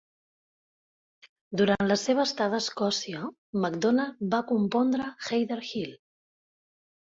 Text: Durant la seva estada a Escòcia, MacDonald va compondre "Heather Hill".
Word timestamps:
Durant 1.59 1.91
la 1.91 1.97
seva 2.03 2.25
estada 2.29 2.59
a 2.61 2.65
Escòcia, 2.65 3.21
MacDonald 3.67 4.25
va 4.33 4.41
compondre 4.53 5.07
"Heather 5.29 5.61
Hill". 5.69 5.95